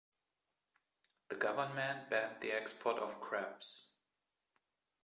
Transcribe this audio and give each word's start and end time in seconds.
The 1.29 1.35
government 1.35 2.09
banned 2.09 2.41
the 2.41 2.53
export 2.53 2.97
of 2.97 3.21
crabs. 3.21 3.91